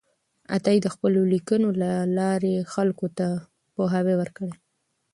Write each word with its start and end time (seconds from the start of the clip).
عطایي 0.55 0.79
د 0.83 0.87
خپلو 0.95 1.19
لیکنو 1.33 1.67
له 1.81 1.91
لارې 2.17 2.53
خلکو 2.73 3.07
ته 3.17 3.25
پوهاوی 3.75 4.15
ورکړی 4.17 4.49
دی. 4.55 4.59